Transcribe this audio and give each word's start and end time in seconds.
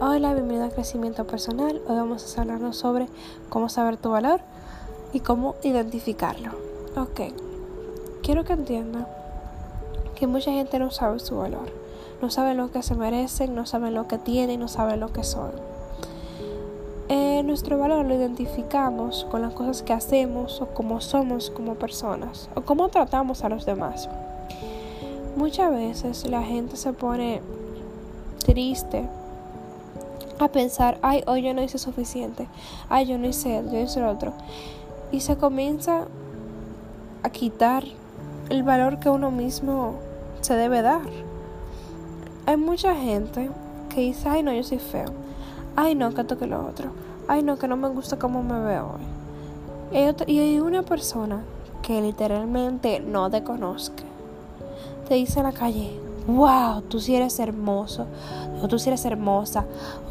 Hola, 0.00 0.32
bienvenido 0.32 0.64
a 0.64 0.70
Crecimiento 0.70 1.26
Personal. 1.26 1.82
Hoy 1.88 1.96
vamos 1.96 2.38
a 2.38 2.42
hablarnos 2.42 2.76
sobre 2.76 3.08
cómo 3.48 3.68
saber 3.68 3.96
tu 3.96 4.10
valor 4.10 4.40
y 5.12 5.18
cómo 5.18 5.56
identificarlo. 5.64 6.52
Ok, 6.96 7.32
quiero 8.22 8.44
que 8.44 8.52
entiendan 8.52 9.08
que 10.14 10.28
mucha 10.28 10.52
gente 10.52 10.78
no 10.78 10.92
sabe 10.92 11.18
su 11.18 11.38
valor. 11.38 11.72
No 12.22 12.30
sabe 12.30 12.54
lo 12.54 12.70
que 12.70 12.84
se 12.84 12.94
merecen, 12.94 13.56
no 13.56 13.66
saben 13.66 13.94
lo 13.94 14.06
que 14.06 14.18
tienen, 14.18 14.60
no 14.60 14.68
saben 14.68 15.00
lo 15.00 15.12
que 15.12 15.24
son. 15.24 15.50
Eh, 17.08 17.42
nuestro 17.42 17.76
valor 17.76 18.04
lo 18.04 18.14
identificamos 18.14 19.26
con 19.28 19.42
las 19.42 19.52
cosas 19.52 19.82
que 19.82 19.94
hacemos 19.94 20.60
o 20.60 20.66
cómo 20.66 21.00
somos 21.00 21.50
como 21.50 21.74
personas 21.74 22.48
o 22.54 22.60
cómo 22.60 22.88
tratamos 22.88 23.42
a 23.42 23.48
los 23.48 23.66
demás. 23.66 24.08
Muchas 25.34 25.72
veces 25.72 26.24
la 26.30 26.44
gente 26.44 26.76
se 26.76 26.92
pone 26.92 27.42
triste 28.46 29.08
a 30.46 30.52
pensar, 30.52 30.98
ay, 31.02 31.22
hoy 31.26 31.42
yo 31.42 31.54
no 31.54 31.62
hice 31.62 31.78
suficiente, 31.78 32.48
ay, 32.88 33.06
yo 33.06 33.18
no 33.18 33.26
hice 33.26 33.62
yo 33.70 33.78
hice 33.78 34.00
lo 34.00 34.10
otro. 34.10 34.32
Y 35.10 35.20
se 35.20 35.36
comienza 35.36 36.06
a 37.22 37.30
quitar 37.30 37.84
el 38.48 38.62
valor 38.62 38.98
que 38.98 39.10
uno 39.10 39.30
mismo 39.30 39.94
se 40.40 40.54
debe 40.54 40.82
dar. 40.82 41.02
Hay 42.46 42.56
mucha 42.56 42.94
gente 42.94 43.50
que 43.88 44.00
dice, 44.00 44.28
ay, 44.28 44.42
no, 44.42 44.52
yo 44.52 44.62
soy 44.62 44.78
feo, 44.78 45.12
ay, 45.76 45.94
no, 45.94 46.14
que 46.14 46.24
toque 46.24 46.46
lo 46.46 46.66
otro, 46.66 46.90
ay, 47.26 47.42
no, 47.42 47.58
que 47.58 47.68
no 47.68 47.76
me 47.76 47.88
gusta 47.88 48.18
cómo 48.18 48.42
me 48.42 48.60
veo 48.60 48.94
hoy. 48.94 49.18
Y 50.26 50.38
hay 50.38 50.60
una 50.60 50.82
persona 50.82 51.42
que 51.82 52.00
literalmente 52.00 53.00
no 53.00 53.30
te 53.30 53.42
conozca. 53.42 54.02
Te 55.08 55.14
dice 55.14 55.40
en 55.40 55.46
la 55.46 55.52
calle, 55.52 55.98
wow, 56.28 56.82
tú 56.82 57.00
sí 57.00 57.16
eres 57.16 57.40
hermoso, 57.40 58.06
o 58.62 58.68
tú 58.68 58.78
sí 58.78 58.90
eres 58.90 59.04
hermosa, 59.04 59.64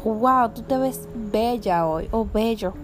wow, 0.04 0.50
tú 0.50 0.62
te 0.62 0.76
ves 0.76 1.08
bella 1.14 1.86
hoy, 1.86 2.08
o 2.10 2.26
bello. 2.26 2.74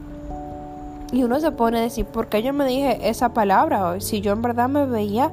Y 1.13 1.23
uno 1.23 1.39
se 1.41 1.53
pone 1.53 1.79
a 1.79 1.83
decir, 1.83 2.07
¿por 2.07 2.29
qué 2.29 2.43
yo 2.43 2.53
me 2.53 2.65
dije 2.65 3.09
esa 3.09 3.35
palabra 3.35 3.89
hoy? 3.89 4.01
Si 4.01 4.21
yo 4.21 4.33
en 4.33 4.43
verdad 4.43 4.69
me 4.69 4.87
veía 4.87 5.31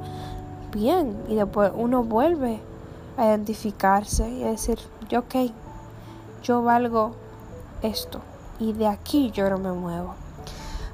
bien. 0.71 1.17
Y 1.27 1.35
después 1.35 1.71
uno 1.75 2.03
vuelve 2.03 2.59
a 3.17 3.27
identificarse 3.27 4.29
y 4.29 4.43
a 4.43 4.47
decir, 4.47 4.79
yo 5.09 5.19
ok, 5.19 5.51
yo 6.43 6.63
valgo 6.63 7.13
esto. 7.81 8.19
Y 8.59 8.73
de 8.73 8.87
aquí 8.87 9.31
yo 9.31 9.49
no 9.49 9.57
me 9.57 9.71
muevo. 9.71 10.13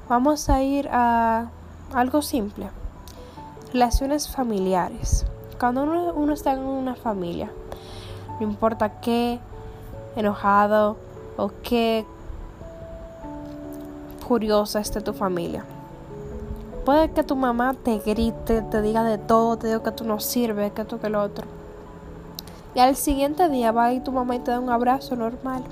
Vamos 0.08 0.48
a 0.48 0.62
ir 0.62 0.88
a 0.90 1.50
algo 1.92 2.22
simple. 2.22 2.70
Relaciones 3.72 4.28
familiares. 4.28 5.26
Cuando 5.58 5.82
uno, 5.82 6.32
está 6.32 6.52
en 6.52 6.60
una 6.60 6.94
familia, 6.94 7.50
no 8.38 8.46
importa 8.46 9.00
qué 9.00 9.40
enojado 10.14 10.96
o 11.36 11.50
qué 11.62 12.06
curiosa 14.26 14.78
esté 14.78 15.00
tu 15.00 15.12
familia. 15.12 15.64
Puede 16.84 17.10
que 17.10 17.24
tu 17.24 17.34
mamá 17.34 17.74
te 17.74 17.98
grite, 17.98 18.62
te 18.62 18.82
diga 18.82 19.02
de 19.02 19.18
todo, 19.18 19.56
te 19.56 19.66
diga 19.66 19.82
que 19.82 19.90
tú 19.90 20.04
no 20.04 20.20
sirves, 20.20 20.72
que 20.72 20.84
tú 20.84 21.00
que 21.00 21.08
lo 21.08 21.22
otro. 21.22 21.46
Y 22.74 22.80
al 22.80 22.94
siguiente 22.94 23.48
día 23.48 23.72
va 23.72 23.92
y 23.92 24.00
tu 24.00 24.12
mamá 24.12 24.36
y 24.36 24.38
te 24.38 24.52
da 24.52 24.60
un 24.60 24.70
abrazo 24.70 25.16
normal. 25.16 25.64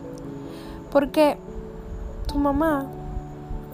Porque 0.90 1.38
tu 2.26 2.38
mamá 2.38 2.86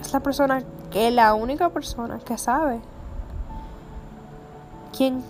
es 0.00 0.12
la 0.12 0.20
persona 0.20 0.62
que 0.90 1.08
es 1.08 1.14
la 1.14 1.32
única 1.32 1.70
persona 1.70 2.18
que 2.18 2.36
sabe 2.36 2.80
quién 4.94 5.22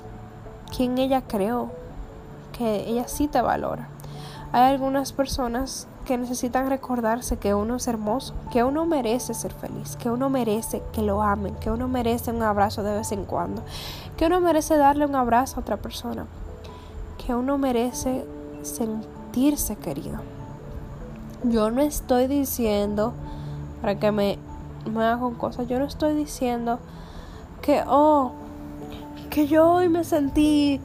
quien 0.74 0.98
ella 0.98 1.22
creó, 1.22 1.70
que 2.56 2.88
ella 2.88 3.08
sí 3.08 3.28
te 3.28 3.40
valora. 3.40 3.88
Hay 4.52 4.70
algunas 4.70 5.12
personas 5.12 5.86
que 6.04 6.18
necesitan 6.18 6.68
recordarse 6.68 7.36
que 7.38 7.54
uno 7.54 7.76
es 7.76 7.86
hermoso, 7.86 8.34
que 8.50 8.64
uno 8.64 8.84
merece 8.86 9.34
ser 9.34 9.52
feliz, 9.52 9.96
que 9.96 10.10
uno 10.10 10.28
merece 10.28 10.82
que 10.92 11.02
lo 11.02 11.22
amen, 11.22 11.54
que 11.56 11.70
uno 11.70 11.88
merece 11.88 12.32
un 12.32 12.42
abrazo 12.42 12.82
de 12.82 12.96
vez 12.96 13.12
en 13.12 13.24
cuando, 13.24 13.62
que 14.16 14.26
uno 14.26 14.40
merece 14.40 14.76
darle 14.76 15.06
un 15.06 15.14
abrazo 15.14 15.56
a 15.56 15.60
otra 15.60 15.76
persona, 15.76 16.26
que 17.24 17.34
uno 17.34 17.56
merece 17.56 18.26
sentirse 18.62 19.76
querido. 19.76 20.18
Yo 21.44 21.70
no 21.70 21.80
estoy 21.80 22.26
diciendo, 22.26 23.14
para 23.80 23.98
que 23.98 24.12
me, 24.12 24.38
me 24.92 25.04
hagan 25.04 25.34
cosas, 25.34 25.68
yo 25.68 25.78
no 25.78 25.84
estoy 25.84 26.14
diciendo 26.14 26.78
que, 27.62 27.84
oh, 27.86 28.32
que 29.32 29.46
yo 29.46 29.66
hoy 29.66 29.88
me 29.88 30.04
sentí 30.04 30.78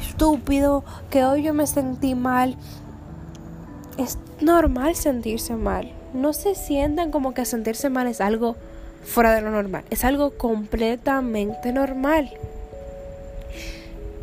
estúpido, 0.00 0.84
que 1.10 1.24
hoy 1.24 1.42
yo 1.42 1.52
me 1.52 1.66
sentí 1.66 2.14
mal. 2.14 2.56
Es 3.98 4.18
normal 4.40 4.94
sentirse 4.94 5.56
mal. 5.56 5.90
No 6.14 6.32
se 6.32 6.54
sientan 6.54 7.10
como 7.10 7.34
que 7.34 7.44
sentirse 7.44 7.90
mal 7.90 8.06
es 8.06 8.20
algo 8.20 8.54
fuera 9.02 9.34
de 9.34 9.40
lo 9.40 9.50
normal. 9.50 9.82
Es 9.90 10.04
algo 10.04 10.38
completamente 10.38 11.72
normal. 11.72 12.30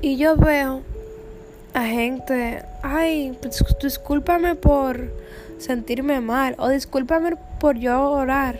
Y 0.01 0.15
yo 0.15 0.37
veo 0.37 0.81
a 1.73 1.83
gente, 1.83 2.63
ay, 2.81 3.37
pues, 3.41 3.61
discúlpame 3.83 4.55
por 4.55 5.11
sentirme 5.57 6.21
mal 6.21 6.55
o 6.59 6.69
discúlpame 6.69 7.35
por 7.59 7.77
llorar. 7.77 8.57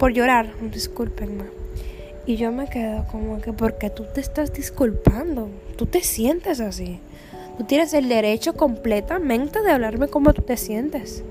Por 0.00 0.12
llorar, 0.12 0.52
discúlpenme. 0.72 1.63
Y 2.26 2.36
yo 2.36 2.52
me 2.52 2.68
quedo 2.68 3.04
como 3.10 3.40
que 3.40 3.52
porque 3.52 3.90
tú 3.90 4.04
te 4.04 4.20
estás 4.20 4.52
disculpando, 4.52 5.50
tú 5.76 5.84
te 5.84 6.02
sientes 6.02 6.60
así. 6.60 7.00
Tú 7.58 7.64
tienes 7.64 7.92
el 7.92 8.08
derecho 8.08 8.54
completamente 8.54 9.60
de 9.62 9.70
hablarme 9.70 10.08
como 10.08 10.32
tú 10.32 10.42
te 10.42 10.56
sientes. 10.56 11.22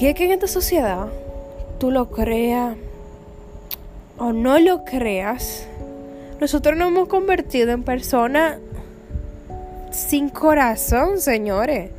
Y 0.00 0.06
es 0.06 0.14
que 0.14 0.24
en 0.24 0.32
esta 0.32 0.48
sociedad, 0.48 1.06
tú 1.78 1.90
lo 1.92 2.10
creas 2.10 2.76
o 4.18 4.32
no 4.32 4.58
lo 4.58 4.84
creas, 4.84 5.66
nosotros 6.40 6.76
nos 6.76 6.88
hemos 6.88 7.08
convertido 7.08 7.70
en 7.70 7.84
personas 7.84 8.58
sin 9.92 10.28
corazón, 10.28 11.20
señores. 11.20 11.90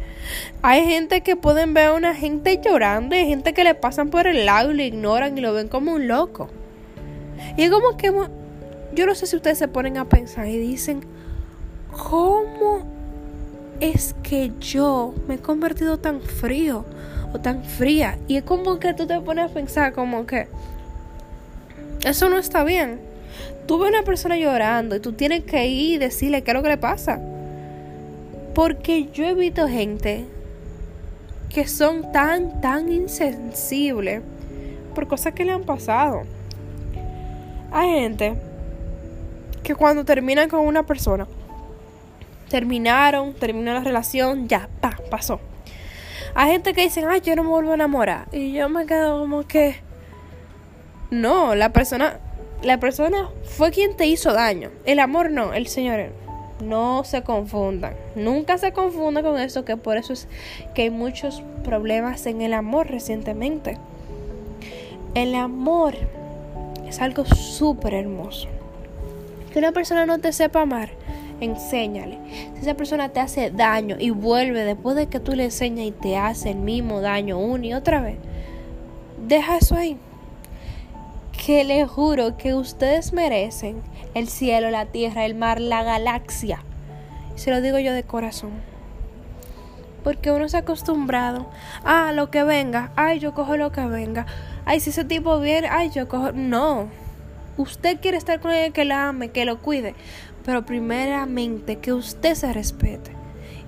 Hay 0.62 0.84
gente 0.86 1.22
que 1.22 1.38
pueden 1.38 1.74
ver 1.74 1.88
a 1.88 1.94
una 1.94 2.14
gente 2.14 2.60
llorando 2.62 3.16
y 3.16 3.20
hay 3.20 3.28
gente 3.28 3.54
que 3.54 3.64
le 3.64 3.74
pasan 3.74 4.10
por 4.10 4.28
el 4.28 4.46
lado 4.46 4.72
y 4.72 4.76
lo 4.76 4.84
ignoran 4.84 5.38
y 5.38 5.42
lo 5.42 5.54
ven 5.54 5.70
como 5.70 5.94
un 5.94 6.08
loco. 6.10 6.50
Y 7.58 7.64
es 7.64 7.72
como 7.72 7.98
que 7.98 8.12
yo 8.94 9.06
no 9.06 9.16
sé 9.16 9.28
si 9.28 9.36
ustedes 9.36 9.58
se 9.58 9.68
ponen 9.68 9.98
a 9.98 10.06
pensar 10.06 10.48
y 10.48 10.58
dicen, 10.58 11.02
¿cómo 11.92 12.86
es 13.80 14.16
que 14.24 14.52
yo 14.60 15.14
me 15.28 15.36
he 15.36 15.40
convertido 15.40 15.98
tan 15.98 16.22
frío 16.22 16.86
o 17.34 17.40
tan 17.40 17.64
fría? 17.64 18.18
Y 18.28 18.38
es 18.38 18.44
como 18.44 18.80
que 18.80 18.94
tú 18.94 19.06
te 19.08 19.20
pones 19.20 19.50
a 19.50 19.54
pensar 19.54 19.94
como 19.94 20.26
que 20.26 20.48
eso 22.06 22.30
no 22.30 22.38
está 22.38 22.64
bien. 22.64 23.00
Tú 23.66 23.80
ves 23.80 23.90
una 23.90 24.04
persona 24.04 24.38
llorando 24.38 24.96
y 24.96 25.00
tú 25.00 25.14
tienes 25.14 25.44
que 25.44 25.66
ir 25.68 25.96
y 25.96 25.98
decirle 25.98 26.44
qué 26.44 26.52
es 26.52 26.56
lo 26.56 26.64
que 26.64 26.70
le 26.70 26.78
pasa. 26.78 27.20
Porque 28.54 29.10
yo 29.14 29.26
he 29.26 29.34
visto 29.34 29.68
gente 29.68 30.26
que 31.50 31.68
son 31.68 32.12
tan, 32.12 32.62
tan 32.62 32.92
insensibles 32.92 34.22
por 34.94 35.08
cosas 35.08 35.34
que 35.34 35.46
le 35.46 35.52
han 35.52 35.64
pasado. 35.64 36.24
Hay 37.74 37.90
gente 37.90 38.36
que 39.64 39.74
cuando 39.74 40.06
terminan 40.06 40.48
con 40.48 40.60
una 40.60 40.84
persona, 40.84 41.28
terminaron, 42.48 43.34
terminó 43.34 43.74
la 43.74 43.80
relación, 43.80 44.48
ya, 44.48 44.70
pa, 44.80 44.96
pasó. 45.10 45.40
Hay 46.36 46.52
gente 46.52 46.74
que 46.76 46.84
dicen, 46.84 47.06
ay, 47.10 47.22
yo 47.22 47.36
no 47.36 47.44
me 47.44 47.50
vuelvo 47.50 47.72
a 47.72 47.74
enamorar. 47.74 48.28
Y 48.32 48.54
yo 48.54 48.70
me 48.70 48.86
quedo 48.86 49.22
como 49.22 49.48
que. 49.48 49.78
No, 51.10 51.56
la 51.56 51.74
persona. 51.74 52.20
La 52.62 52.80
persona 52.80 53.30
fue 53.44 53.72
quien 53.72 53.98
te 53.98 54.06
hizo 54.06 54.34
daño. 54.34 54.70
El 54.86 55.00
amor 55.00 55.32
no, 55.32 55.54
el 55.54 55.66
Señor. 55.66 56.12
No 56.62 57.04
se 57.04 57.24
confundan. 57.24 57.96
Nunca 58.16 58.60
se 58.60 58.72
confundan 58.72 59.24
con 59.24 59.40
eso, 59.40 59.66
que 59.66 59.78
por 59.78 59.98
eso 59.98 60.14
es 60.14 60.28
que 60.76 60.84
hay 60.84 60.90
muchos 60.92 61.42
problemas 61.64 62.28
en 62.28 62.42
el 62.42 62.54
amor 62.54 62.88
recientemente. 62.88 63.80
El 65.16 65.34
amor 65.34 65.96
es 66.94 67.02
algo 67.02 67.26
súper 67.26 67.96
hermoso. 67.96 68.48
Que 69.52 69.58
una 69.58 69.72
persona 69.72 70.06
no 70.06 70.20
te 70.20 70.32
sepa 70.32 70.62
amar, 70.62 70.92
enséñale. 71.40 72.20
Si 72.54 72.62
esa 72.62 72.76
persona 72.76 73.10
te 73.10 73.20
hace 73.20 73.50
daño 73.50 73.96
y 74.00 74.12
vuelve 74.12 74.64
después 74.64 74.96
de 74.96 75.08
que 75.08 75.20
tú 75.20 75.34
le 75.34 75.46
enseñas 75.46 75.88
y 75.88 75.92
te 75.92 76.18
hace 76.18 76.52
el 76.52 76.58
mismo 76.58 77.02
daño 77.02 77.40
una 77.40 77.66
y 77.66 77.74
otra 77.74 78.00
vez, 78.00 78.18
deja 79.28 79.58
eso 79.58 79.76
ahí. 79.76 79.98
Que 81.32 81.64
le 81.64 81.84
juro 81.88 82.38
que 82.38 82.54
ustedes 82.54 83.12
merecen 83.12 83.82
el 84.14 84.28
cielo, 84.28 84.70
la 84.70 84.86
tierra, 84.86 85.26
el 85.26 85.34
mar, 85.34 85.60
la 85.60 85.82
galaxia. 85.82 86.64
Se 87.34 87.50
lo 87.50 87.62
digo 87.62 87.80
yo 87.80 87.92
de 87.94 88.04
corazón. 88.04 88.52
Porque 90.04 90.32
uno 90.32 90.48
se 90.48 90.58
ha 90.58 90.60
acostumbrado 90.60 91.48
a 91.84 92.12
lo 92.12 92.30
que 92.30 92.44
venga. 92.44 92.92
Ay, 92.96 93.18
yo 93.18 93.34
cojo 93.34 93.58
lo 93.58 93.72
que 93.72 93.86
venga 93.86 94.28
ay, 94.66 94.80
si 94.80 94.90
ese 94.92 95.04
tipo 95.06 95.40
viene, 95.40 95.68
ay, 95.70 95.90
yo 95.92 96.08
cojo. 96.08 96.32
No. 96.32 96.90
Usted 97.58 98.00
quiere 98.02 98.18
estar 98.18 98.40
con 98.40 98.52
alguien 98.52 98.74
que 98.74 98.86
la 98.86 99.10
ame, 99.10 99.30
que 99.30 99.46
lo 99.46 99.62
cuide. 99.62 99.96
Pero 100.46 100.66
primeramente 100.66 101.78
que 101.78 101.94
usted 101.94 102.36
se 102.36 102.52
respete. 102.54 103.12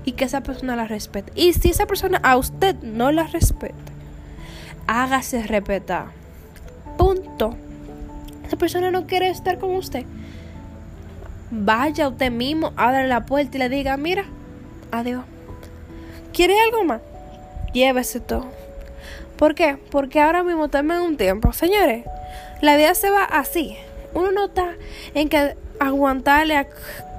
y 0.06 0.12
que 0.12 0.26
esa 0.26 0.42
persona 0.42 0.76
la 0.76 0.86
respete. 0.86 1.32
Y 1.36 1.54
si 1.54 1.72
esa 1.72 1.88
persona 1.88 2.20
a 2.24 2.38
usted 2.38 2.76
no 2.84 3.12
la 3.12 3.24
respeta, 3.24 3.92
hágase 4.88 5.42
respetar. 5.44 6.08
Punto. 6.98 7.56
Esa 8.46 8.56
persona 8.56 8.92
no 8.92 9.08
quiere 9.08 9.30
estar 9.30 9.58
con 9.58 9.76
usted. 9.76 10.06
Vaya 11.50 12.08
usted 12.08 12.32
mismo, 12.32 12.72
abre 12.76 13.08
la 13.08 13.26
puerta 13.26 13.58
y 13.58 13.60
le 13.60 13.70
diga, 13.70 13.98
mira, 13.98 14.26
adiós. 14.92 15.26
¿Quiere 16.34 16.60
algo 16.60 16.84
más? 16.84 17.02
Llévese 17.74 18.20
todo. 18.20 18.46
¿Por 19.38 19.56
qué? 19.56 19.78
Porque 19.92 20.22
ahora 20.22 20.44
mismo 20.44 20.70
en 20.72 20.92
un 20.92 21.18
tiempo. 21.18 21.52
Señores, 21.54 22.06
la 22.62 22.78
vida 22.78 22.96
se 22.96 23.10
va 23.10 23.24
así. 23.24 23.78
Uno 24.14 24.32
no 24.32 24.46
está 24.46 24.76
en 25.14 25.30
que 25.30 25.56
aguantarle 25.80 26.56
a 26.56 26.68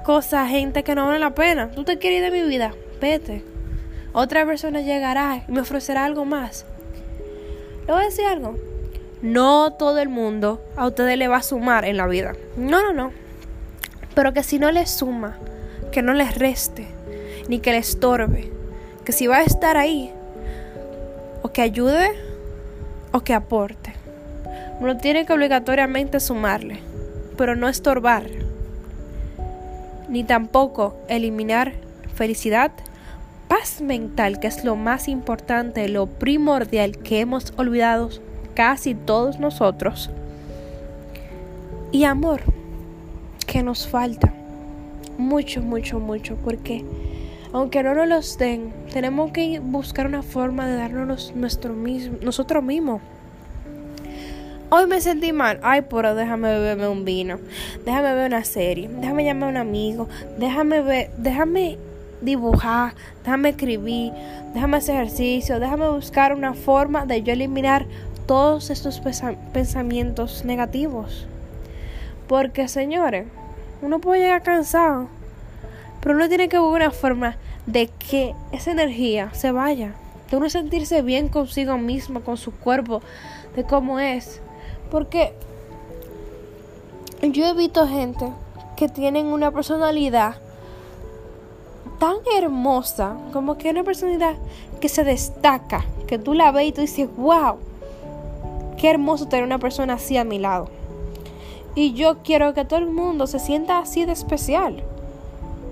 cosas, 0.03 0.49
gente 0.49 0.83
que 0.83 0.95
no 0.95 1.05
vale 1.05 1.19
la 1.19 1.35
pena. 1.35 1.69
Tú 1.71 1.83
te 1.83 1.97
quieres 1.99 2.19
ir 2.19 2.31
de 2.31 2.41
mi 2.41 2.47
vida, 2.47 2.73
vete. 2.99 3.43
Otra 4.13 4.45
persona 4.45 4.81
llegará 4.81 5.43
y 5.47 5.51
me 5.51 5.61
ofrecerá 5.61 6.05
algo 6.05 6.25
más. 6.25 6.65
Le 7.85 7.93
voy 7.93 8.01
a 8.01 8.05
decir 8.05 8.25
algo. 8.25 8.57
No 9.21 9.73
todo 9.73 9.99
el 9.99 10.09
mundo 10.09 10.61
a 10.75 10.87
ustedes 10.87 11.17
le 11.17 11.27
va 11.27 11.37
a 11.37 11.43
sumar 11.43 11.85
en 11.85 11.97
la 11.97 12.07
vida. 12.07 12.33
No, 12.55 12.81
no, 12.81 12.93
no. 12.93 13.11
Pero 14.15 14.33
que 14.33 14.43
si 14.43 14.57
no 14.57 14.71
les 14.71 14.89
suma, 14.89 15.37
que 15.91 16.01
no 16.01 16.13
les 16.13 16.35
reste, 16.35 16.87
ni 17.47 17.59
que 17.59 17.71
les 17.71 17.89
estorbe. 17.89 18.51
Que 19.05 19.11
si 19.11 19.27
va 19.27 19.37
a 19.37 19.43
estar 19.43 19.77
ahí, 19.77 20.11
que 21.57 21.63
ayude, 21.63 22.11
o 23.11 23.21
que 23.21 23.33
aporte. 23.33 23.91
No 24.79 24.95
tiene 24.97 25.25
que 25.25 25.33
obligatoriamente 25.33 26.19
sumarle, 26.19 26.77
pero 27.35 27.55
no 27.55 27.67
estorbar 27.67 28.25
ni 30.07 30.23
tampoco 30.23 30.95
eliminar 31.09 31.73
felicidad, 32.13 32.69
paz 33.47 33.81
mental, 33.81 34.39
que 34.39 34.45
es 34.45 34.63
lo 34.63 34.75
más 34.75 35.07
importante, 35.07 35.89
lo 35.89 36.05
primordial 36.05 36.99
que 36.99 37.21
hemos 37.21 37.51
olvidado 37.57 38.09
casi 38.53 38.93
todos 38.93 39.39
nosotros, 39.39 40.11
y 41.91 42.03
amor, 42.03 42.41
que 43.47 43.63
nos 43.63 43.87
falta 43.87 44.31
mucho, 45.17 45.63
mucho, 45.63 45.99
mucho, 45.99 46.35
porque 46.35 46.85
aunque 47.51 47.81
no 47.81 47.95
nos 47.95 48.07
los 48.07 48.37
den, 48.37 48.71
tenemos 48.97 49.29
que 49.29 49.59
buscar 49.59 50.07
una 50.07 50.23
forma 50.23 50.65
de 50.65 50.75
darnos 50.75 51.31
nuestro 51.35 51.73
mismo, 51.73 52.17
nosotros 52.19 52.63
mismos. 52.63 52.99
Hoy 54.71 54.87
me 54.87 54.99
sentí 55.01 55.31
mal. 55.31 55.59
Ay, 55.61 55.83
pero 55.87 56.15
déjame 56.15 56.49
beberme 56.49 56.87
un 56.87 57.05
vino. 57.05 57.37
Déjame 57.85 58.15
ver 58.15 58.25
una 58.25 58.43
serie. 58.43 58.89
Déjame 58.89 59.23
llamar 59.23 59.49
a 59.49 59.51
un 59.51 59.57
amigo. 59.57 60.09
Déjame 60.39 60.81
ver, 60.81 61.11
déjame 61.15 61.77
dibujar. 62.21 62.95
Déjame 63.23 63.49
escribir. 63.49 64.13
Déjame 64.55 64.77
hacer 64.77 64.95
ejercicio. 64.95 65.59
Déjame 65.59 65.87
buscar 65.89 66.33
una 66.33 66.55
forma 66.55 67.05
de 67.05 67.21
yo 67.21 67.33
eliminar 67.33 67.85
todos 68.25 68.71
estos 68.71 68.99
pensamientos 69.53 70.43
negativos. 70.43 71.27
Porque, 72.27 72.67
señores, 72.67 73.27
uno 73.83 73.99
puede 73.99 74.21
llegar 74.21 74.41
cansado. 74.41 75.07
Pero 76.01 76.15
uno 76.15 76.27
tiene 76.27 76.49
que 76.49 76.57
buscar 76.57 76.81
una 76.81 76.89
forma 76.91 77.37
de 77.67 77.87
que 77.87 78.33
esa 78.51 78.71
energía 78.71 79.29
se 79.33 79.51
vaya. 79.51 79.93
De 80.31 80.37
uno 80.37 80.49
sentirse 80.49 81.03
bien 81.03 81.29
consigo 81.29 81.77
mismo, 81.77 82.21
con 82.21 82.37
su 82.37 82.51
cuerpo, 82.51 83.01
de 83.55 83.63
cómo 83.63 83.99
es. 83.99 84.41
Porque 84.89 85.33
yo 87.21 87.45
he 87.45 87.53
visto 87.53 87.87
gente 87.87 88.31
que 88.75 88.89
tienen 88.89 89.27
una 89.27 89.51
personalidad 89.51 90.35
tan 91.99 92.17
hermosa, 92.37 93.17
como 93.33 93.57
que 93.57 93.69
una 93.69 93.83
personalidad 93.83 94.35
que 94.79 94.89
se 94.89 95.03
destaca, 95.03 95.85
que 96.07 96.19
tú 96.19 96.33
la 96.33 96.51
ves 96.51 96.67
y 96.67 96.71
tú 96.71 96.81
dices, 96.81 97.09
wow, 97.17 97.57
qué 98.77 98.89
hermoso 98.89 99.27
tener 99.27 99.45
una 99.45 99.59
persona 99.59 99.93
así 99.93 100.17
a 100.17 100.23
mi 100.23 100.39
lado. 100.39 100.69
Y 101.75 101.93
yo 101.93 102.19
quiero 102.23 102.53
que 102.53 102.65
todo 102.65 102.79
el 102.79 102.87
mundo 102.87 103.27
se 103.27 103.39
sienta 103.39 103.79
así 103.79 104.05
de 104.05 104.11
especial. 104.11 104.83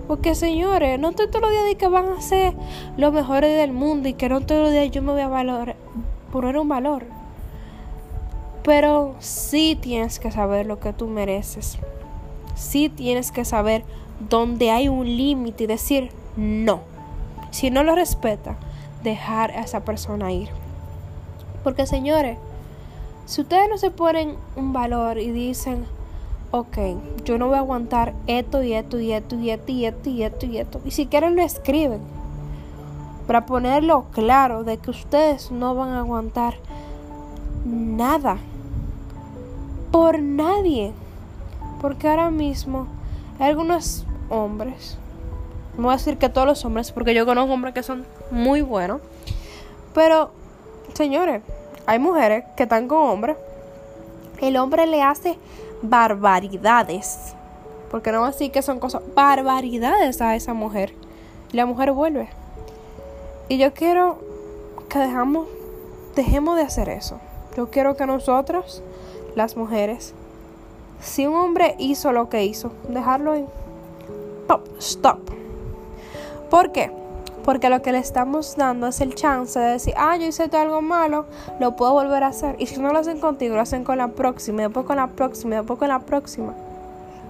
Porque 0.08 0.36
señores, 0.36 1.00
no 1.00 1.14
todos 1.14 1.42
los 1.42 1.50
días 1.50 1.66
de 1.66 1.76
que 1.76 1.88
van 1.88 2.10
a 2.10 2.22
ser 2.22 2.54
los 2.98 3.12
mejores 3.12 3.58
del 3.58 3.72
mundo 3.72 4.08
y 4.08 4.14
que 4.14 4.30
no 4.30 4.42
todos 4.42 4.64
los 4.64 4.72
días 4.72 4.92
yo 4.92 5.02
me 5.02 5.14
voy 5.14 5.22
a 5.22 5.28
valorar, 5.28 5.76
poner 6.32 6.58
un 6.58 6.70
valor. 6.70 7.06
Pero 8.64 9.16
sí 9.20 9.78
tienes 9.80 10.20
que 10.20 10.32
saber 10.32 10.66
lo 10.66 10.80
que 10.80 10.94
tú 10.94 11.08
mereces. 11.08 11.78
Sí 12.56 12.90
tienes 12.90 13.32
que 13.32 13.46
saber 13.46 13.84
dónde 14.30 14.72
hay 14.72 14.88
un 14.88 15.06
límite 15.06 15.64
y 15.64 15.68
decir 15.68 16.12
no. 16.36 16.82
Si 17.52 17.70
no 17.70 17.84
lo 17.84 17.96
respeta, 17.96 18.58
dejar 19.04 19.52
a 19.52 19.62
esa 19.62 19.86
persona 19.86 20.32
ir. 20.32 20.50
Porque 21.64 21.86
señores, 21.86 22.38
si 23.26 23.42
ustedes 23.42 23.70
no 23.70 23.78
se 23.78 23.92
ponen 23.92 24.36
un 24.56 24.72
valor 24.72 25.18
y 25.18 25.32
dicen, 25.32 25.86
ok, 26.60 26.78
yo 27.26 27.38
no 27.38 27.48
voy 27.48 27.56
a 27.56 27.60
aguantar 27.60 28.14
esto 28.28 28.64
y 28.64 28.74
esto 28.74 28.98
y 28.98 29.12
esto 29.12 29.36
y 29.36 29.52
esto 29.52 29.72
y 29.72 29.86
esto 29.86 30.10
y 30.10 30.24
esto 30.24 30.46
y 30.46 30.58
esto, 30.58 30.82
y 30.86 30.92
si 30.92 31.06
quieren 31.08 31.36
lo 31.36 31.42
escriben, 31.42 32.00
para 33.28 33.46
ponerlo 33.46 34.06
claro 34.14 34.64
de 34.64 34.78
que 34.78 34.92
ustedes 34.92 35.52
no 35.52 35.76
van 35.76 35.90
a 35.90 36.00
aguantar 36.00 36.56
nada 37.66 38.38
por 39.92 40.20
nadie. 40.20 40.94
Porque 41.82 42.08
ahora 42.08 42.30
mismo 42.30 42.88
hay 43.40 43.50
algunos 43.50 44.06
hombres, 44.30 44.98
no 45.78 45.84
voy 45.84 45.94
a 45.94 45.98
decir 45.98 46.18
que 46.18 46.30
todos 46.30 46.48
los 46.48 46.64
hombres, 46.64 46.92
porque 46.92 47.14
yo 47.14 47.26
conozco 47.26 47.54
hombres 47.54 47.74
que 47.74 47.84
son 47.84 48.06
muy 48.32 48.62
buenos, 48.62 49.02
pero 49.94 50.32
señores, 50.94 51.42
hay 51.86 52.00
mujeres 52.00 52.46
que 52.56 52.64
están 52.64 52.88
con 52.88 53.10
hombres, 53.10 53.36
el 54.40 54.58
hombre 54.58 54.86
le 54.88 55.02
hace 55.02 55.38
barbaridades, 55.82 57.34
porque 57.92 58.12
no 58.12 58.20
voy 58.20 58.30
a 58.30 58.32
decir 58.32 58.52
que 58.52 58.62
son 58.62 58.80
cosas, 58.80 59.02
barbaridades 59.16 60.22
a 60.22 60.36
esa 60.36 60.54
mujer, 60.54 60.94
la 61.52 61.66
mujer 61.66 61.92
vuelve. 61.92 62.30
Y 63.48 63.58
yo 63.58 63.74
quiero 63.74 64.20
que 64.90 65.00
dejamos, 65.00 65.48
dejemos 66.16 66.56
de 66.56 66.64
hacer 66.64 66.90
eso. 66.90 67.20
Yo 67.56 67.70
quiero 67.70 67.96
que 67.96 68.06
nosotros 68.06 68.82
las 69.36 69.56
mujeres. 69.56 70.14
Si 71.00 71.28
un 71.28 71.36
hombre 71.36 71.76
hizo 71.78 72.12
lo 72.12 72.30
que 72.30 72.44
hizo, 72.44 72.72
dejarlo 72.90 73.34
ahí. 73.34 73.46
Pop, 74.48 74.68
stop. 74.80 75.20
¿Por 76.50 76.72
qué? 76.72 76.92
Porque 77.46 77.70
lo 77.70 77.84
que 77.84 77.92
le 77.92 78.00
estamos 78.00 78.56
dando 78.58 78.88
es 78.88 79.02
el 79.02 79.14
chance 79.14 79.60
de 79.60 79.74
decir, 79.74 79.94
ah, 79.98 80.18
yo 80.18 80.26
hice 80.26 80.50
algo 80.54 80.82
malo, 80.82 81.28
lo 81.60 81.76
puedo 81.76 81.94
volver 81.94 82.24
a 82.24 82.28
hacer. 82.28 82.56
Y 82.58 82.66
si 82.66 82.82
no 82.82 82.92
lo 82.92 82.98
hacen 82.98 83.20
contigo, 83.20 83.54
lo 83.54 83.62
hacen 83.62 83.84
con 83.84 84.00
la 84.00 84.08
próxima, 84.08 84.64
después 84.64 84.88
con 84.88 84.96
la 84.96 85.08
próxima, 85.08 85.56
después 85.58 85.78
con 85.78 85.90
la 85.90 86.00
próxima. 86.00 86.54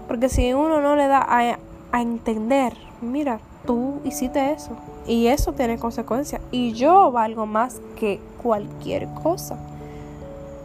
Porque 0.08 0.30
si 0.30 0.54
uno 0.54 0.80
no 0.80 0.96
le 0.96 1.08
da 1.08 1.20
a, 1.20 1.60
a 1.92 2.02
entender, 2.02 2.74
mira, 3.02 3.40
tú 3.66 4.00
hiciste 4.06 4.54
eso. 4.54 4.72
Y 5.06 5.28
eso 5.28 5.52
tiene 5.52 5.78
consecuencias. 5.78 6.42
Y 6.50 6.72
yo 6.72 7.12
valgo 7.12 7.46
más 7.46 7.82
que 8.00 8.22
cualquier 8.42 9.08
cosa. 9.22 9.58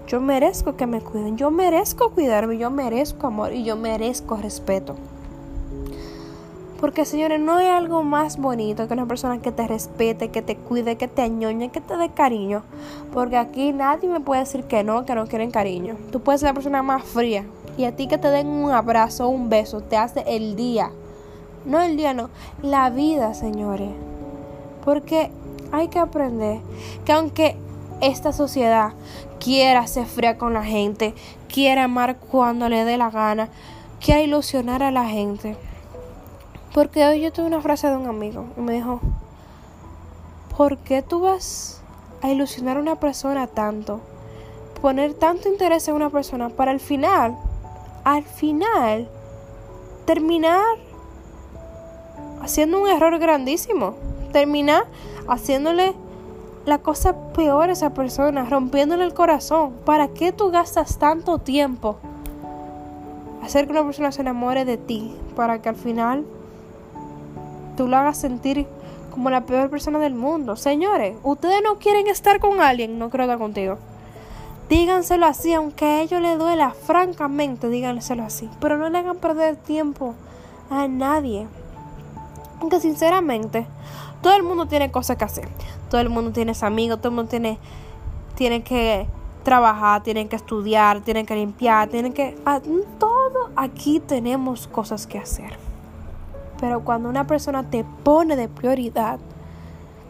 Yo 0.06 0.20
merezco 0.20 0.76
que 0.76 0.86
me 0.86 1.00
cuiden, 1.00 1.36
yo 1.36 1.50
merezco 1.50 2.10
cuidarme, 2.10 2.56
yo 2.56 2.70
merezco 2.70 3.26
amor 3.26 3.52
y 3.52 3.64
yo 3.64 3.76
merezco 3.76 4.36
respeto. 4.36 4.94
Porque 6.80 7.04
señores, 7.04 7.38
no 7.38 7.56
hay 7.56 7.66
algo 7.66 8.02
más 8.02 8.38
bonito 8.38 8.88
que 8.88 8.94
una 8.94 9.04
persona 9.04 9.42
que 9.42 9.52
te 9.52 9.66
respete, 9.66 10.30
que 10.30 10.40
te 10.40 10.56
cuide, 10.56 10.96
que 10.96 11.08
te 11.08 11.20
añoñe, 11.20 11.68
que 11.68 11.82
te 11.82 11.94
dé 11.98 12.08
cariño. 12.08 12.62
Porque 13.12 13.36
aquí 13.36 13.74
nadie 13.74 14.08
me 14.08 14.20
puede 14.20 14.40
decir 14.40 14.64
que 14.64 14.82
no, 14.82 15.04
que 15.04 15.14
no 15.14 15.26
quieren 15.26 15.50
cariño. 15.50 15.96
Tú 16.10 16.20
puedes 16.20 16.40
ser 16.40 16.48
la 16.48 16.54
persona 16.54 16.82
más 16.82 17.04
fría. 17.04 17.44
Y 17.76 17.84
a 17.84 17.94
ti 17.94 18.08
que 18.08 18.16
te 18.16 18.28
den 18.28 18.46
un 18.46 18.70
abrazo, 18.70 19.28
un 19.28 19.50
beso, 19.50 19.82
te 19.82 19.98
hace 19.98 20.24
el 20.26 20.56
día. 20.56 20.90
No 21.66 21.82
el 21.82 21.98
día, 21.98 22.14
no. 22.14 22.30
La 22.62 22.88
vida, 22.88 23.34
señores. 23.34 23.90
Porque 24.82 25.30
hay 25.72 25.88
que 25.88 25.98
aprender 25.98 26.60
que 27.04 27.12
aunque 27.12 27.56
esta 28.00 28.32
sociedad 28.32 28.94
quiera 29.38 29.86
ser 29.86 30.06
fría 30.06 30.38
con 30.38 30.54
la 30.54 30.64
gente, 30.64 31.14
quiera 31.52 31.84
amar 31.84 32.16
cuando 32.16 32.70
le 32.70 32.86
dé 32.86 32.96
la 32.96 33.10
gana, 33.10 33.50
quiera 34.00 34.22
ilusionar 34.22 34.82
a 34.82 34.90
la 34.90 35.06
gente. 35.06 35.56
Porque 36.74 37.04
hoy 37.04 37.20
yo 37.20 37.32
tuve 37.32 37.46
una 37.46 37.60
frase 37.60 37.88
de 37.88 37.96
un 37.96 38.06
amigo 38.06 38.44
y 38.56 38.60
me 38.60 38.74
dijo, 38.74 39.00
¿por 40.56 40.78
qué 40.78 41.02
tú 41.02 41.20
vas 41.20 41.80
a 42.22 42.30
ilusionar 42.30 42.76
a 42.76 42.80
una 42.80 42.96
persona 42.96 43.48
tanto? 43.48 44.00
Poner 44.80 45.14
tanto 45.14 45.48
interés 45.48 45.88
en 45.88 45.94
una 45.94 46.10
persona 46.10 46.48
para 46.48 46.70
al 46.70 46.80
final, 46.80 47.36
al 48.04 48.22
final, 48.22 49.08
terminar 50.06 50.62
haciendo 52.40 52.80
un 52.82 52.88
error 52.88 53.18
grandísimo. 53.18 53.94
Terminar 54.32 54.84
haciéndole 55.28 55.94
la 56.66 56.78
cosa 56.78 57.32
peor 57.32 57.68
a 57.68 57.72
esa 57.72 57.94
persona, 57.94 58.44
rompiéndole 58.44 59.04
el 59.04 59.14
corazón. 59.14 59.72
¿Para 59.84 60.08
qué 60.08 60.32
tú 60.32 60.50
gastas 60.50 60.98
tanto 60.98 61.38
tiempo 61.38 61.96
hacer 63.42 63.66
que 63.66 63.72
una 63.72 63.84
persona 63.84 64.12
se 64.12 64.20
enamore 64.22 64.64
de 64.64 64.76
ti? 64.76 65.16
Para 65.34 65.60
que 65.60 65.68
al 65.68 65.76
final 65.76 66.24
tú 67.80 67.88
lo 67.88 67.96
hagas 67.96 68.18
sentir 68.18 68.66
como 69.10 69.30
la 69.30 69.46
peor 69.46 69.70
persona 69.70 69.98
del 69.98 70.12
mundo. 70.12 70.54
Señores, 70.54 71.16
ustedes 71.22 71.62
no 71.64 71.78
quieren 71.78 72.08
estar 72.08 72.38
con 72.38 72.60
alguien, 72.60 72.98
no 72.98 73.08
quiero 73.08 73.24
estar 73.24 73.38
contigo. 73.38 73.78
Díganselo 74.68 75.24
así, 75.24 75.54
aunque 75.54 75.86
a 75.86 76.02
ellos 76.02 76.20
les 76.20 76.38
duela, 76.38 76.72
francamente, 76.72 77.70
díganselo 77.70 78.22
así. 78.22 78.50
Pero 78.60 78.76
no 78.76 78.90
le 78.90 78.98
hagan 78.98 79.16
perder 79.16 79.56
tiempo 79.56 80.14
a 80.68 80.88
nadie. 80.88 81.46
Aunque 82.60 82.80
sinceramente, 82.80 83.66
todo 84.20 84.36
el 84.36 84.42
mundo 84.42 84.66
tiene 84.66 84.90
cosas 84.90 85.16
que 85.16 85.24
hacer. 85.24 85.48
Todo 85.88 86.02
el 86.02 86.10
mundo 86.10 86.32
tiene 86.32 86.52
amigos, 86.60 86.98
todo 86.98 87.08
el 87.08 87.14
mundo 87.14 87.30
tiene, 87.30 87.58
tiene 88.34 88.62
que 88.62 89.06
trabajar, 89.42 90.02
tienen 90.02 90.28
que 90.28 90.36
estudiar, 90.36 91.00
tienen 91.00 91.24
que 91.24 91.34
limpiar, 91.34 91.88
tienen 91.88 92.12
que... 92.12 92.36
Todo 92.98 93.48
aquí 93.56 94.00
tenemos 94.00 94.68
cosas 94.68 95.06
que 95.06 95.16
hacer. 95.16 95.69
Pero 96.60 96.84
cuando 96.84 97.08
una 97.08 97.26
persona 97.26 97.70
te 97.70 97.84
pone 98.04 98.36
de 98.36 98.48
prioridad, 98.48 99.18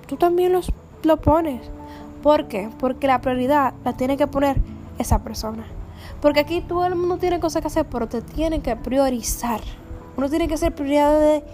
tú 0.06 0.16
también 0.16 0.52
los, 0.52 0.72
lo 1.04 1.16
pones. 1.18 1.62
¿Por 2.22 2.48
qué? 2.48 2.68
Porque 2.78 3.06
la 3.06 3.20
prioridad 3.20 3.72
la 3.84 3.92
tiene 3.92 4.16
que 4.16 4.26
poner 4.26 4.56
esa 4.98 5.20
persona. 5.20 5.64
Porque 6.20 6.40
aquí 6.40 6.60
todo 6.60 6.84
el 6.84 6.96
mundo 6.96 7.16
tiene 7.18 7.40
cosas 7.40 7.62
que 7.62 7.68
hacer, 7.68 7.86
pero 7.86 8.08
te 8.08 8.20
tiene 8.20 8.60
que 8.60 8.76
priorizar. 8.76 9.60
Uno 10.16 10.28
tiene 10.28 10.48
que 10.48 10.56
ser 10.56 10.74
prioridad 10.74 11.18
de... 11.18 11.44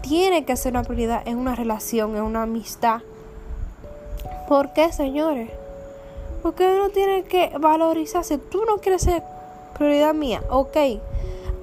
Tiene 0.00 0.44
que 0.44 0.56
ser 0.56 0.72
una 0.72 0.82
prioridad 0.82 1.22
en 1.28 1.38
una 1.38 1.54
relación, 1.54 2.16
en 2.16 2.22
una 2.22 2.42
amistad. 2.42 3.02
¿Por 4.48 4.72
qué, 4.72 4.92
señores? 4.92 5.50
Porque 6.42 6.66
uno 6.66 6.88
tiene 6.88 7.22
que 7.24 7.52
valorizarse. 7.58 8.38
Tú 8.38 8.64
no 8.64 8.78
quieres 8.78 9.02
ser 9.02 9.22
prioridad 9.76 10.14
mía. 10.14 10.42
Ok. 10.48 10.76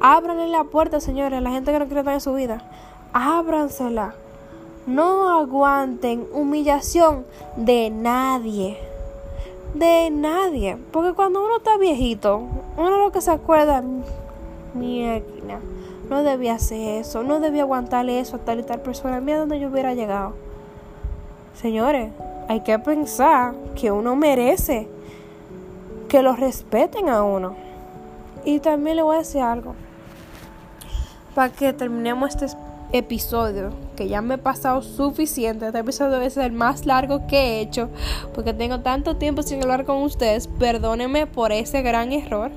Ábranle 0.05 0.47
la 0.49 0.65
puerta, 0.65 0.99
señores, 0.99 1.37
a 1.37 1.41
la 1.41 1.51
gente 1.51 1.71
que 1.71 1.79
no 1.79 1.85
quiere 1.85 2.01
estar 2.01 2.13
en 2.13 2.19
su 2.19 2.33
vida. 2.33 2.61
Ábransela. 3.13 4.13
No 4.85 5.29
aguanten 5.29 6.27
humillación 6.33 7.25
de 7.55 7.89
nadie. 7.89 8.77
De 9.73 10.09
nadie. 10.11 10.77
Porque 10.91 11.13
cuando 11.13 11.41
uno 11.41 11.55
está 11.55 11.77
viejito, 11.77 12.41
uno 12.75 12.97
lo 12.97 13.13
que 13.13 13.21
se 13.21 13.31
acuerda, 13.31 13.81
mierda, 14.73 15.59
no 16.09 16.21
debía 16.21 16.55
hacer 16.55 16.99
eso, 16.99 17.23
no 17.23 17.39
debía 17.39 17.61
aguantarle 17.61 18.19
eso 18.19 18.35
a 18.35 18.39
tal 18.39 18.59
y 18.59 18.63
tal 18.63 18.81
persona. 18.81 19.21
Mira 19.21 19.39
donde 19.39 19.57
yo 19.61 19.69
hubiera 19.69 19.93
llegado. 19.93 20.33
Señores, 21.53 22.11
hay 22.49 22.59
que 22.59 22.77
pensar 22.77 23.53
que 23.79 23.89
uno 23.89 24.17
merece 24.17 24.85
que 26.09 26.21
lo 26.21 26.35
respeten 26.35 27.07
a 27.07 27.23
uno. 27.23 27.55
Y 28.43 28.59
también 28.59 28.97
le 28.97 29.03
voy 29.03 29.15
a 29.15 29.19
decir 29.19 29.41
algo. 29.41 29.75
Para 31.35 31.51
que 31.51 31.73
terminemos 31.73 32.35
este 32.35 32.55
episodio, 32.91 33.71
que 33.95 34.07
ya 34.07 34.21
me 34.21 34.35
he 34.35 34.37
pasado 34.37 34.83
suficiente. 34.83 35.65
Este 35.65 35.79
episodio 35.79 36.21
es 36.21 36.37
el 36.37 36.51
más 36.51 36.85
largo 36.85 37.25
que 37.25 37.37
he 37.37 37.61
hecho, 37.61 37.89
porque 38.35 38.53
tengo 38.53 38.81
tanto 38.81 39.17
tiempo 39.17 39.41
sin 39.41 39.61
hablar 39.61 39.85
con 39.85 40.03
ustedes. 40.03 40.47
Perdónenme 40.47 41.25
por 41.25 41.51
ese 41.51 41.81
gran 41.81 42.13
error. 42.13 42.51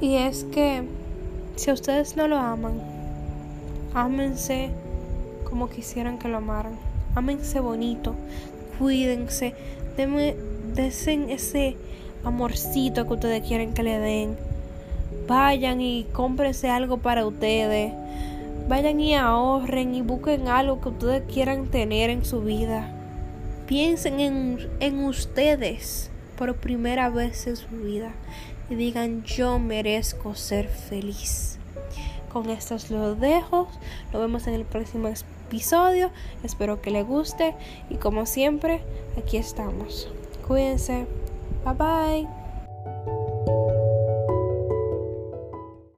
Y 0.00 0.14
es 0.16 0.44
que 0.44 0.84
si 1.56 1.72
ustedes 1.72 2.16
no 2.16 2.28
lo 2.28 2.36
aman, 2.36 2.80
ámense 3.92 4.70
como 5.48 5.68
quisieran 5.68 6.18
que 6.18 6.28
lo 6.28 6.36
amaran. 6.36 6.78
Ámense 7.16 7.60
bonito, 7.60 8.14
cuídense, 8.78 9.54
denme, 9.96 10.36
desen 10.74 11.30
ese 11.30 11.76
amorcito 12.24 13.06
que 13.06 13.14
ustedes 13.14 13.48
quieren 13.48 13.72
que 13.72 13.82
le 13.82 13.98
den. 13.98 14.45
Vayan 15.26 15.80
y 15.80 16.06
cómprense 16.12 16.68
algo 16.68 16.98
para 16.98 17.26
ustedes 17.26 17.92
Vayan 18.68 18.98
y 18.98 19.14
ahorren 19.14 19.94
y 19.94 20.02
busquen 20.02 20.48
algo 20.48 20.80
que 20.80 20.88
ustedes 20.88 21.22
quieran 21.32 21.68
tener 21.68 22.10
en 22.10 22.24
su 22.24 22.40
vida. 22.40 22.90
Piensen 23.68 24.18
en, 24.18 24.68
en 24.80 25.04
ustedes 25.04 26.10
por 26.36 26.56
primera 26.56 27.08
vez 27.08 27.46
en 27.46 27.54
su 27.54 27.68
vida 27.68 28.10
y 28.68 28.74
digan 28.74 29.22
yo 29.22 29.60
merezco 29.60 30.34
ser 30.34 30.66
feliz. 30.66 31.58
Con 32.32 32.50
esto 32.50 32.76
los 32.90 33.20
dejo. 33.20 33.68
Nos 34.12 34.20
vemos 34.20 34.48
en 34.48 34.54
el 34.54 34.64
próximo 34.64 35.08
episodio. 35.46 36.10
Espero 36.42 36.82
que 36.82 36.90
les 36.90 37.06
guste 37.06 37.54
y 37.88 37.94
como 37.94 38.26
siempre 38.26 38.80
aquí 39.16 39.36
estamos. 39.36 40.08
Cuídense. 40.46 41.06
Bye 41.64 41.74
bye. 41.74 42.35